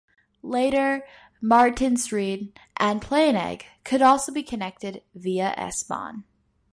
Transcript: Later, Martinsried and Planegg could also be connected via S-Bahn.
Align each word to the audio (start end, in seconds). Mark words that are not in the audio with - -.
Later, 0.41 1.03
Martinsried 1.43 2.57
and 2.77 3.03
Planegg 3.03 3.65
could 3.83 4.01
also 4.01 4.31
be 4.31 4.41
connected 4.41 5.03
via 5.13 5.53
S-Bahn. 5.55 6.23